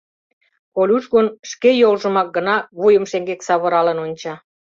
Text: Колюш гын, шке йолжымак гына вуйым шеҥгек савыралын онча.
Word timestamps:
Колюш 0.75 1.05
гын, 1.13 1.27
шке 1.49 1.69
йолжымак 1.81 2.27
гына 2.37 2.55
вуйым 2.79 3.05
шеҥгек 3.11 3.41
савыралын 3.47 3.97
онча. 4.05 4.33